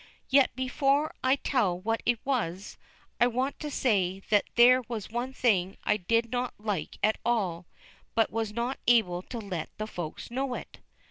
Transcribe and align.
Yet 0.29 0.55
before 0.55 1.13
I 1.23 1.35
tell 1.35 1.79
what 1.79 2.01
it 2.07 2.17
was, 2.25 2.75
I 3.19 3.27
want 3.27 3.59
to 3.59 3.69
say 3.69 4.23
that 4.31 4.45
there 4.55 4.81
was 4.87 5.11
one 5.11 5.31
thing 5.31 5.77
I 5.83 5.97
did 5.97 6.31
not 6.31 6.55
like 6.57 6.97
at 7.03 7.19
all, 7.23 7.67
but 8.15 8.31
was 8.31 8.51
not 8.51 8.79
able 8.87 9.21
to 9.21 9.37
let 9.37 9.69
the 9.77 9.85
Folks 9.85 10.31
know 10.31 10.55
it. 10.55 10.79